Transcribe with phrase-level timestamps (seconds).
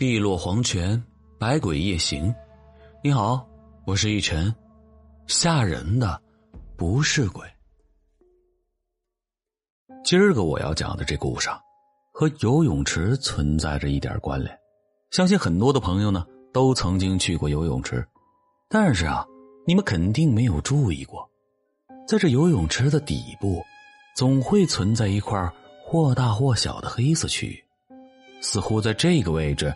[0.00, 1.04] 碧落黄泉，
[1.38, 2.34] 百鬼夜行。
[3.04, 3.46] 你好，
[3.84, 4.50] 我是一晨。
[5.26, 6.18] 吓人的
[6.74, 7.46] 不是鬼。
[10.02, 11.50] 今儿个我要讲的这故事，
[12.14, 14.58] 和游泳池存在着一点关联。
[15.10, 18.02] 相信很多的朋友呢，都曾经去过游泳池，
[18.70, 19.26] 但是啊，
[19.66, 21.30] 你们肯定没有注意过，
[22.08, 23.62] 在这游泳池的底部，
[24.16, 25.38] 总会存在一块
[25.84, 27.62] 或大或小的黑色区域，
[28.40, 29.70] 似乎在这个位置。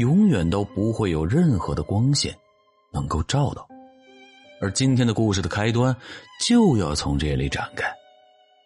[0.00, 2.34] 永远都不会有任何的光线
[2.90, 3.68] 能够照到，
[4.58, 5.94] 而今天的故事的开端
[6.46, 7.84] 就要从这里展开，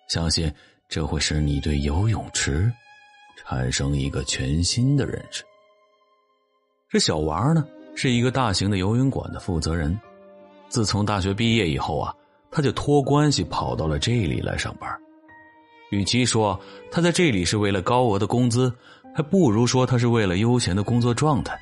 [0.09, 0.53] 相信
[0.89, 2.73] 这会使你对游泳池
[3.37, 5.43] 产生一个全新的认识。
[6.89, 7.67] 这小王呢，
[7.97, 9.99] 是一个大型的游泳馆的负责人，
[10.69, 12.15] 自从大学毕业以后啊，
[12.49, 14.89] 他就托关系跑到了这里来上班。
[15.91, 16.59] 与其说
[16.93, 18.73] 他在这里是为了高额的工资。
[19.15, 21.57] 还不如说他是为了悠闲的工作状态。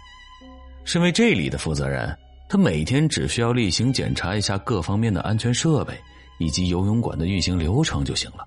[0.85, 2.17] 身为这里的负责人，
[2.49, 5.95] 他每天只需要例行检查一下各方面的安全设备
[6.39, 8.47] 以及游泳馆的运行流程就行了，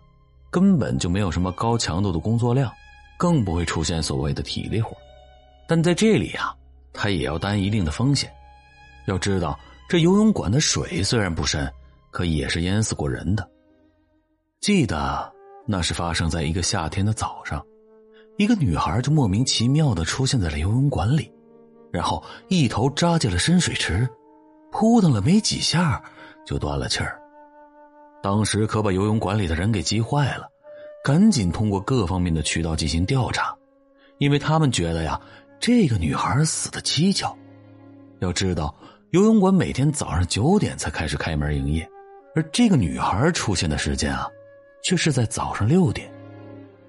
[0.50, 2.72] 根本就没有什么高强度的工作量，
[3.17, 4.97] 更不会出现所谓的体力活。
[5.67, 6.53] 但在这里啊，
[6.92, 8.30] 他也要担一定的风险。
[9.06, 11.72] 要知道，这游泳馆的水虽然不深，
[12.12, 13.47] 可也是淹死过人的。
[14.62, 15.31] 记得
[15.67, 17.64] 那是发生在一个夏天的早上。
[18.38, 21.31] 一个女孩就莫名其妙的出现在了游泳馆里，
[21.91, 24.08] 然后一头扎进了深水池，
[24.72, 26.03] 扑腾了没几下
[26.45, 27.19] 就断了气儿。
[28.22, 30.47] 当时可把游泳馆里的人给急坏了，
[31.03, 33.56] 赶紧通过各方面的渠道进行调查，
[34.17, 35.19] 因为他们觉得呀，
[35.59, 37.38] 这个女孩死的蹊跷。
[38.19, 38.75] 要知道，
[39.11, 41.88] 游泳馆每天早上九点才开始开门营业，
[42.36, 44.28] 而这个女孩出现的时间啊，
[44.83, 46.11] 却是在早上六点。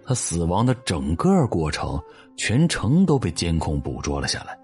[0.07, 2.01] 他死亡的整个过程，
[2.37, 4.57] 全程都被监控捕捉了下来。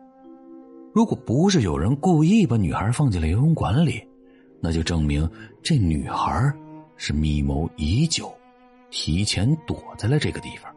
[0.94, 4.06] 如果不是有人故意把女孩放进了游泳馆里，
[4.60, 5.28] 那就证明
[5.62, 6.52] 这女孩
[6.96, 8.32] 是密谋已久，
[8.90, 10.72] 提前躲在了这个地方。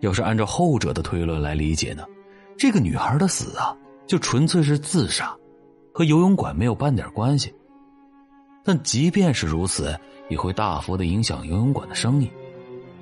[0.00, 2.04] 要是按照后者的推论来理解呢，
[2.56, 3.76] 这个女孩的死啊，
[4.06, 5.36] 就纯粹是自杀，
[5.92, 7.52] 和游泳馆没有半点关系。
[8.64, 9.94] 但即便是如此，
[10.30, 12.30] 也会大幅的影响游泳馆的生意。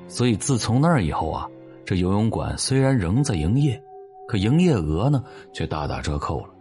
[0.09, 1.47] 所以，自从那儿以后啊，
[1.85, 3.81] 这游泳馆虽然仍在营业，
[4.27, 6.55] 可营业额呢却大打折扣了。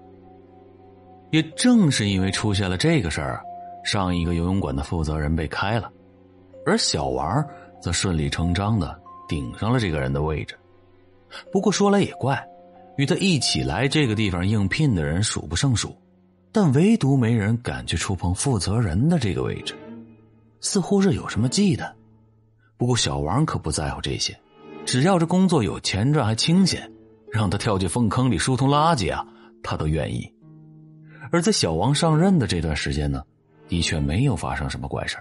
[1.32, 3.42] 也正是因为出现了这个事儿，
[3.84, 5.90] 上一个游泳馆的负责人被开了，
[6.66, 7.44] 而小王
[7.82, 8.98] 则顺理成章的
[9.28, 10.56] 顶上了这个人的位置。
[11.52, 12.42] 不过说来也怪，
[12.98, 15.96] 与他一起来这个地方应聘的人数不胜数，
[16.52, 19.74] 但唯独没人敢去触碰负责人的这个位置，
[20.62, 21.90] 似乎是有什么忌惮。
[22.78, 24.40] 不过小王可不在乎这些，
[24.86, 26.90] 只要这工作有钱赚还清闲，
[27.32, 29.26] 让他跳进粪坑里疏通垃圾啊，
[29.64, 30.32] 他都愿意。
[31.32, 33.24] 而在小王上任的这段时间呢，
[33.68, 35.18] 的确没有发生什么怪事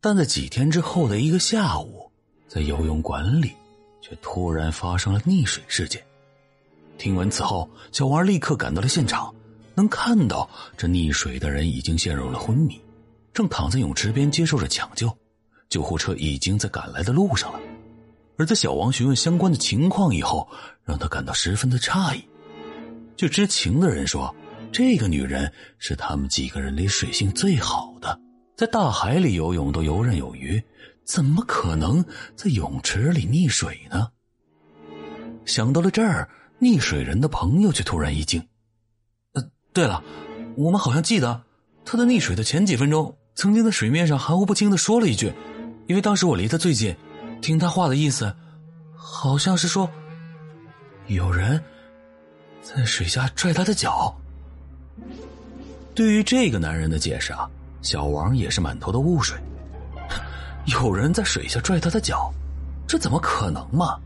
[0.00, 2.10] 但在几天之后的一个下午，
[2.46, 3.52] 在游泳馆里，
[4.00, 6.02] 却突然发生了溺水事件。
[6.98, 9.34] 听闻此后，小王立刻赶到了现场，
[9.74, 12.80] 能看到这溺水的人已经陷入了昏迷，
[13.32, 15.10] 正躺在泳池边接受着抢救。
[15.72, 17.58] 救护车已经在赶来的路上了，
[18.36, 20.46] 而在小王询问相关的情况以后，
[20.84, 22.22] 让他感到十分的诧异。
[23.16, 24.34] 据知情的人说，
[24.70, 28.20] 这个女人是他们几个人里水性最好的，
[28.54, 30.62] 在大海里游泳都游刃有余，
[31.06, 32.04] 怎么可能
[32.36, 34.08] 在泳池里溺水呢？
[35.46, 36.28] 想到了这儿，
[36.60, 38.46] 溺水人的朋友却突然一惊
[39.32, 40.04] ：“呃，对了，
[40.54, 41.44] 我们好像记得
[41.82, 45.32] 他在溺水的前几分钟，曾经在水面上含糊不清的说了一句。”
[45.86, 46.94] 因为当时我离他最近，
[47.40, 48.34] 听他话的意思，
[48.96, 49.90] 好像是说
[51.06, 51.62] 有人
[52.62, 54.14] 在水下拽他的脚。
[55.94, 57.48] 对于这个男人的解释啊，
[57.82, 59.36] 小王也是满头的雾水。
[60.66, 62.32] 有人在水下拽他的脚，
[62.86, 63.98] 这怎么可能嘛？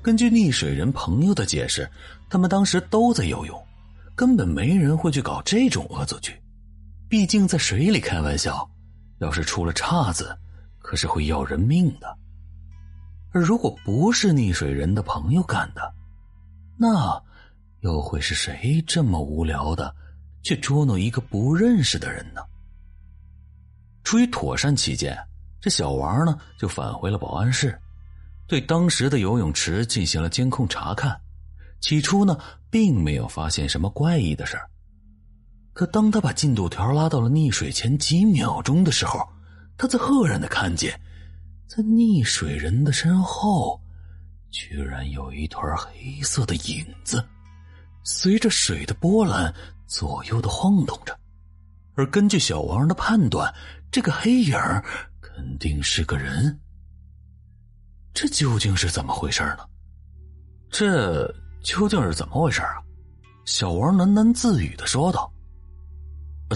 [0.00, 1.90] 根据溺水人朋友的解释，
[2.30, 3.66] 他们当时都在游泳，
[4.14, 6.40] 根本没人会去搞这种恶作剧。
[7.08, 8.66] 毕竟在水里开玩笑，
[9.18, 10.34] 要是出了岔子。
[10.80, 12.18] 可是会要人命的，
[13.32, 15.94] 而如果不是溺水人的朋友干的，
[16.76, 17.22] 那
[17.80, 19.94] 又会是谁这么无聊的
[20.42, 22.40] 去捉弄一个不认识的人呢？
[24.02, 25.16] 出于妥善起见，
[25.60, 27.78] 这小王呢就返回了保安室，
[28.48, 31.20] 对当时的游泳池进行了监控查看。
[31.80, 32.36] 起初呢，
[32.68, 34.68] 并没有发现什么怪异的事儿，
[35.72, 39.28] 可当他把进度条拉到了溺水前几秒钟的时候。
[39.80, 40.92] 他在赫然的看见，
[41.66, 43.80] 在溺水人的身后，
[44.50, 47.26] 居然有一团黑色的影子，
[48.04, 49.50] 随着水的波澜
[49.86, 51.18] 左右的晃动着。
[51.94, 53.50] 而根据小王的判断，
[53.90, 54.54] 这个黑影
[55.18, 56.60] 肯定是个人。
[58.12, 59.60] 这究竟是怎么回事呢？
[60.68, 61.26] 这
[61.62, 62.76] 究竟是怎么回事啊？
[63.46, 65.32] 小王喃喃自语的说道：“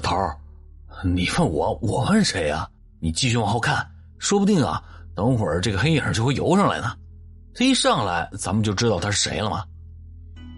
[0.03, 0.39] 头儿，
[1.03, 2.69] 你问我，我问谁呀？
[3.05, 3.87] 你继续往后看，
[4.19, 4.83] 说不定啊，
[5.15, 6.97] 等会儿这个黑影就会游上来呢。
[7.55, 9.63] 他一上来，咱们就知道他是谁了吗？”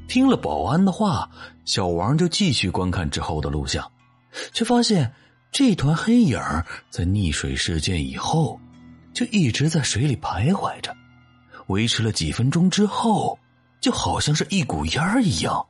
[0.07, 1.29] 听了保安的话，
[1.65, 3.91] 小王就继续观看之后的录像，
[4.53, 5.13] 却发现
[5.51, 6.41] 这团黑影
[6.89, 8.61] 在溺水事件以后。
[9.13, 10.95] 就一直在水里徘徊着，
[11.67, 13.37] 维持了几分钟之后，
[13.81, 15.67] 就好像是一股烟一样，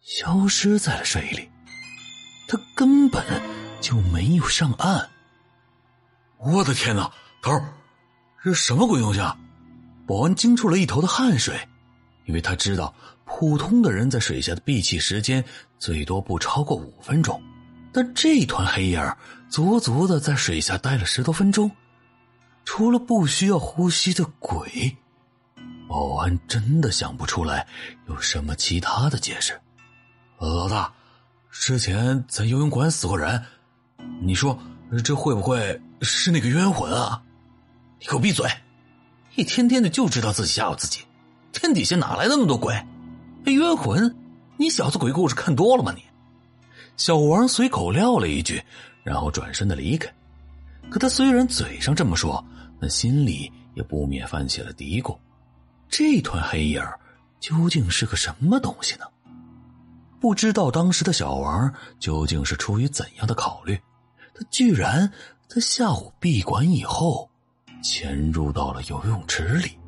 [0.00, 1.48] 消失在了水里。
[2.46, 3.20] 他根本
[3.80, 5.08] 就没有上岸。
[6.44, 7.10] 我的天哪，
[7.40, 7.50] 头，
[8.42, 9.34] 这什么鬼东西啊！
[10.06, 11.58] 保安惊出了一头的汗水，
[12.26, 12.94] 因为他知道
[13.24, 15.42] 普通的人在水下的闭气时间
[15.78, 17.42] 最多不超过五分钟，
[17.92, 19.16] 但这团黑影
[19.48, 21.70] 足足的在水下待了十多分钟。
[22.66, 24.94] 除了不需要呼吸的鬼，
[25.88, 27.66] 保安真的想不出来
[28.06, 29.58] 有什么其他的解释。
[30.38, 30.92] 老大，
[31.50, 33.42] 之前在游泳馆死过人，
[34.20, 34.58] 你说
[35.02, 37.22] 这会不会是那个冤魂啊？
[37.98, 38.48] 你给我闭嘴！
[39.34, 41.00] 一天天的就知道自己吓唬自己，
[41.52, 42.74] 天底下哪来那么多鬼？
[43.46, 44.14] 冤魂？
[44.56, 45.92] 你小子鬼故事看多了吗？
[45.96, 46.04] 你？
[46.96, 48.62] 小王随口撂了一句，
[49.02, 50.08] 然后转身的离开。
[50.90, 52.44] 可他虽然嘴上这么说。
[52.80, 55.16] 那心里也不免泛起了嘀咕：
[55.88, 56.82] 这团黑影
[57.40, 59.06] 究竟是个什么东西呢？
[60.20, 63.80] 不知道当时的小王究竟是出于怎样的考虑，
[64.34, 65.10] 他居然
[65.54, 67.30] 在下午闭馆以后
[67.80, 69.78] 潜入到了游泳池里，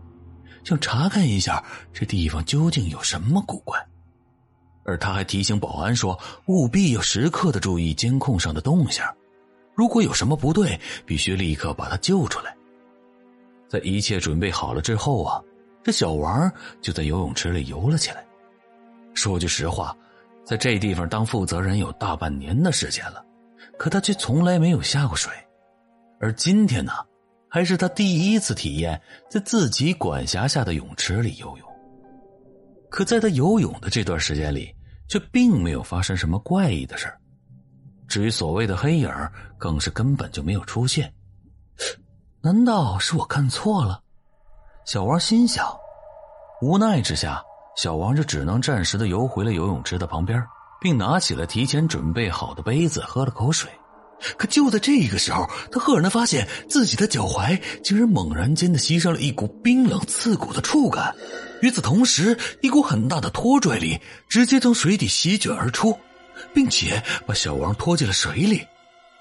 [0.63, 3.77] 想查看一下这地方究竟有什么古怪。
[4.85, 6.17] 而他还提醒保安说，
[6.47, 9.13] 务必要时刻的注意监控上的动向，
[9.75, 12.57] 如果有什么不对，必须立刻把他救出来。
[13.67, 15.43] 在一切准备好了之后啊，
[15.83, 16.49] 这小王
[16.81, 18.25] 就在游泳池里游了起来。
[19.15, 19.97] 说句实话，
[20.45, 23.21] 在这地方当负责人有大半年的时间了，
[23.77, 25.33] 可他却从来没有下过水。
[26.19, 26.93] 而今天呢，
[27.49, 31.69] 还是他第一次体验在自己管辖下的泳池里游泳。
[32.89, 34.75] 可在他游泳的这段时间里，
[35.09, 37.13] 却并没有发生什么怪异的事
[38.09, 39.11] 至于所谓的黑影，
[39.59, 41.13] 更是根本就没有出现。
[42.41, 44.01] 难道是我看错了？
[44.85, 45.67] 小王心想。
[46.63, 47.43] 无奈之下，
[47.77, 50.43] 小王就只能暂时的游回了游泳池的旁边，
[50.81, 53.71] 并拿起了提前准备好的杯子喝了口水。
[54.37, 61.15] 可就在这个时候，他赫然发现自己的脚踝竟然猛然间的吸上了一股冰冷刺骨的触感。
[61.63, 63.99] 与此同时，一股很大的拖拽力
[64.29, 65.99] 直接从水底席卷而出，
[66.55, 68.63] 并且把小王拖进了水里。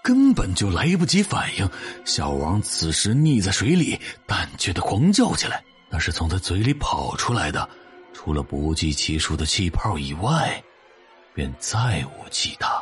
[0.03, 1.67] 根本就来不及反应，
[2.05, 5.63] 小王此时溺在水里，胆怯的狂叫起来。
[5.89, 7.67] 那是从他嘴里跑出来的，
[8.13, 10.63] 除了不计其数的气泡以外，
[11.33, 12.74] 便再无其他。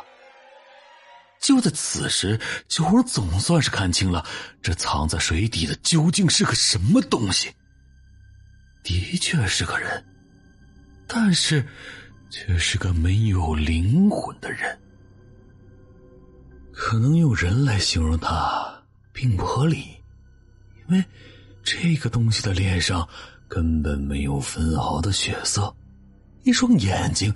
[1.44, 4.24] 就在此时，九儿总算是看清了，
[4.62, 7.52] 这藏在水底的究竟是个什么东西。
[8.82, 10.02] 的确是个人，
[11.06, 11.68] 但是，
[12.30, 14.80] 却是个没有灵魂的人。
[16.72, 18.82] 可能用人来形容他
[19.12, 19.84] 并不合理，
[20.88, 21.04] 因为
[21.62, 23.06] 这个东西的脸上
[23.48, 25.76] 根本没有分毫的血色，
[26.42, 27.28] 一双眼睛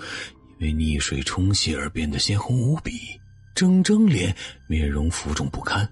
[0.58, 3.20] 因为溺水冲洗而变得鲜红无比，
[3.58, 4.36] 整张脸
[4.68, 5.90] 面容浮肿不堪，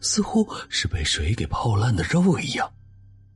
[0.00, 2.68] 似乎是被水给泡烂的肉一样。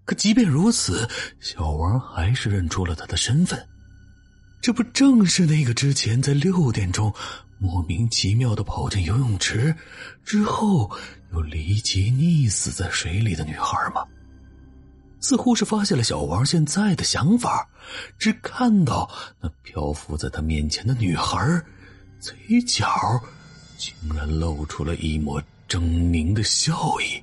[0.04, 1.08] 可即便如此，
[1.38, 3.68] 小王还是认出了他的身份，
[4.60, 7.14] 这不正是那个之前在六点钟。
[7.60, 9.72] 莫名其妙的跑进游泳池，
[10.24, 10.90] 之后
[11.32, 14.04] 又离奇溺死在水里的女孩吗？
[15.20, 17.68] 似乎是发现了小王现在的想法，
[18.18, 19.08] 只看到
[19.40, 21.62] 那漂浮在他面前的女孩，
[22.18, 22.88] 嘴角
[23.78, 27.22] 竟然露出了一抹狰狞的笑意，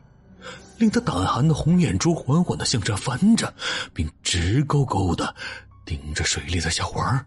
[0.77, 3.53] 令他胆寒的红眼珠缓缓的向上翻着，
[3.93, 5.35] 并直勾勾的
[5.85, 7.25] 盯着水里的小王。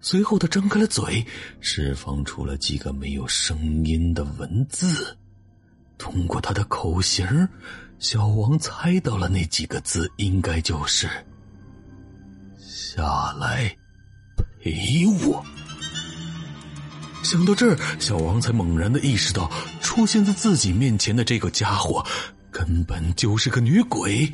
[0.00, 1.24] 随后，他张开了嘴，
[1.60, 5.16] 释放出了几个没有声音的文字。
[5.98, 7.48] 通过他的口型，
[7.98, 11.06] 小王猜到了那几个字应该就是
[12.56, 13.76] “下来
[14.58, 15.44] 陪我”。
[17.30, 19.48] 想到这儿，小王才猛然的意识到，
[19.80, 22.04] 出现在自己面前的这个家伙
[22.50, 24.28] 根本就是个女鬼。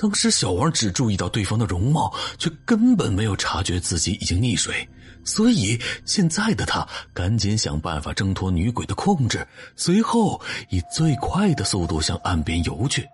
[0.00, 4.88] 当时小王只注意到对方的容貌，却根本没有察觉自己已经溺水，
[5.22, 10.40] 所以现在的他赶紧想办法挣脱女鬼的控制，随后
[10.70, 13.08] 以最快的速度向岸边游去。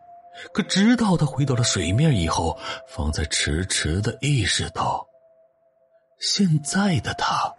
[0.54, 5.06] 可直到他回到了水面以后，方才迟迟的意识到，
[6.18, 7.52] 现在的他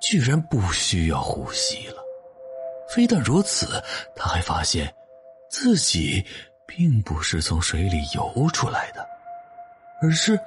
[0.00, 1.96] 居然不需要呼吸了。
[2.88, 3.82] 非但如此，
[4.14, 4.92] 他还发现
[5.50, 6.24] 自己
[6.66, 9.06] 并不是从水里游出来的，
[10.00, 10.38] 而是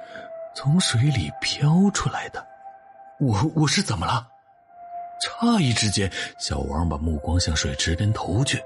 [0.54, 2.44] 从水里飘出来的。
[3.20, 4.26] 我我是怎么了？
[5.22, 8.58] 诧异之间，小王把目光向水池边投去，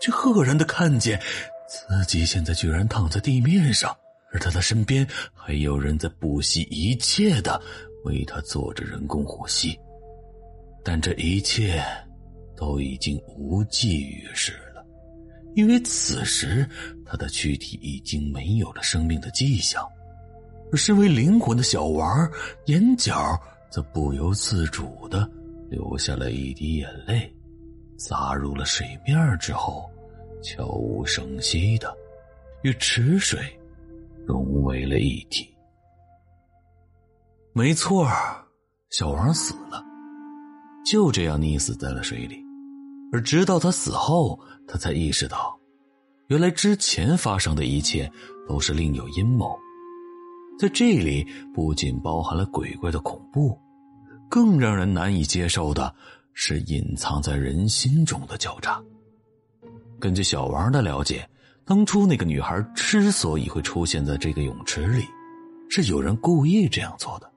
[0.00, 1.20] 却赫然的看见。
[1.68, 3.96] 自己现在居然躺在地面上，
[4.32, 7.62] 而他的身边还有人在不惜一切的
[8.02, 9.78] 为他做着人工呼吸，
[10.82, 11.82] 但这一切
[12.56, 14.84] 都已经无济于事了，
[15.54, 16.68] 因为此时
[17.04, 19.86] 他的躯体已经没有了生命的迹象，
[20.72, 22.30] 而身为灵魂的小王
[22.66, 23.38] 眼角
[23.70, 25.30] 则不由自主的
[25.68, 27.32] 流下了一滴眼泪，
[27.98, 29.90] 洒入了水面之后。
[30.42, 31.94] 悄无声息的
[32.62, 33.38] 与池水
[34.26, 35.46] 融为了一体。
[37.52, 38.08] 没错，
[38.88, 39.84] 小王死了，
[40.84, 42.44] 就这样溺死在了水里。
[43.12, 45.58] 而直到他死后，他才意识到，
[46.28, 48.10] 原来之前发生的一切
[48.48, 49.58] 都是另有阴谋。
[50.58, 53.58] 在这里，不仅包含了鬼怪的恐怖，
[54.28, 55.92] 更让人难以接受的
[56.34, 58.80] 是隐藏在人心中的狡诈。
[59.98, 61.28] 根据小王的了解，
[61.64, 65.04] 当初那个女孩之所以会出现在这个泳池里，
[65.68, 67.32] 是有人故意这样做的，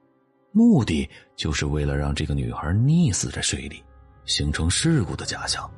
[0.56, 3.82] 目的就是为了让这个女孩溺死在水里，
[4.24, 5.68] 形成事故的假象，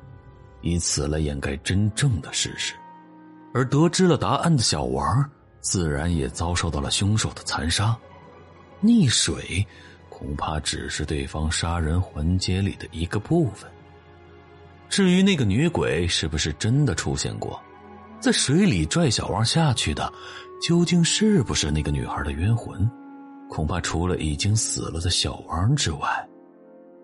[0.61, 2.75] 以此来掩盖真正的事实。
[3.55, 5.27] 而得知了答案的小王，
[5.61, 7.97] 自然也遭受到了凶手的残杀。
[8.83, 9.65] 溺水
[10.09, 13.67] 恐怕只是对方杀人环节里的一个部分。
[14.89, 17.59] 至于那个女鬼是不是真的出现过，
[18.19, 20.13] 在水里拽小王下去的，
[20.61, 22.87] 究竟是不是那个女孩的冤魂？
[23.49, 26.29] 恐怕除了已经死了的小王之外，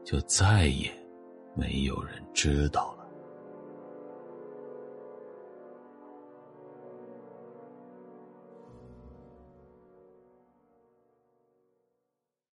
[0.03, 0.91] 就再也
[1.55, 2.92] 没有人知道。